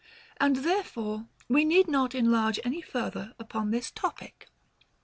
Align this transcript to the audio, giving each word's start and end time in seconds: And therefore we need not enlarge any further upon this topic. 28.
And 0.39 0.55
therefore 0.55 1.27
we 1.47 1.63
need 1.63 1.87
not 1.87 2.15
enlarge 2.15 2.59
any 2.65 2.81
further 2.81 3.35
upon 3.37 3.69
this 3.69 3.91
topic. 3.91 4.47
28. 4.47 4.47